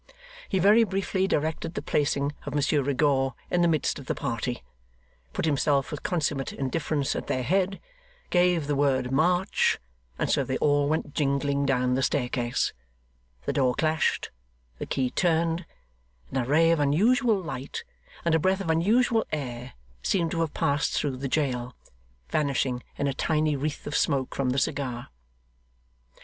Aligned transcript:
He 0.49 0.57
very 0.57 0.83
briefly 0.83 1.27
directed 1.27 1.75
the 1.75 1.81
placing 1.83 2.31
of 2.47 2.55
Monsieur 2.55 2.81
Rigaud 2.81 3.35
in 3.51 3.61
the 3.61 3.67
midst 3.67 3.99
of 3.99 4.07
the 4.07 4.15
party, 4.15 4.63
put 5.31 5.45
himself 5.45 5.91
with 5.91 6.01
consummate 6.01 6.51
indifference 6.51 7.15
at 7.15 7.27
their 7.27 7.43
head, 7.43 7.79
gave 8.31 8.65
the 8.65 8.73
word 8.75 9.11
'march!' 9.11 9.77
and 10.17 10.27
so 10.27 10.43
they 10.43 10.57
all 10.57 10.89
went 10.89 11.13
jingling 11.13 11.67
down 11.67 11.93
the 11.93 12.01
staircase. 12.01 12.73
The 13.45 13.53
door 13.53 13.75
clashed 13.75 14.31
the 14.79 14.87
key 14.87 15.11
turned 15.11 15.67
and 16.31 16.43
a 16.43 16.49
ray 16.49 16.71
of 16.71 16.79
unusual 16.79 17.39
light, 17.39 17.83
and 18.25 18.33
a 18.33 18.39
breath 18.39 18.61
of 18.61 18.71
unusual 18.71 19.27
air, 19.31 19.73
seemed 20.01 20.31
to 20.31 20.39
have 20.41 20.55
passed 20.55 20.93
through 20.95 21.17
the 21.17 21.27
jail, 21.27 21.75
vanishing 22.29 22.81
in 22.97 23.05
a 23.05 23.13
tiny 23.13 23.55
wreath 23.55 23.85
of 23.85 23.95
smoke 23.95 24.33
from 24.33 24.49
the 24.49 24.57
cigar. 24.57 25.09